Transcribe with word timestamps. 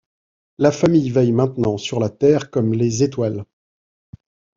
La 0.57 0.71
famille 0.71 1.11
veille 1.11 1.31
maintenant 1.31 1.77
sur 1.77 1.99
la 1.99 2.09
Terre 2.09 2.49
comme 2.49 2.73
les 2.73 3.03
étoiles. 3.03 3.45